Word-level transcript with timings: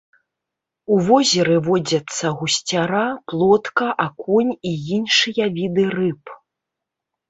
У 0.95 0.95
возеры 1.09 1.57
водзяцца 1.67 2.33
гусцяра, 2.41 3.05
плотка, 3.29 3.87
акунь 4.09 4.53
і 4.69 4.75
іншыя 4.97 5.45
віды 5.63 5.83
рыб. 5.97 6.39